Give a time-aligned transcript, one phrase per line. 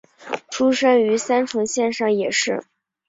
[0.49, 2.63] 出生于三重县上野市。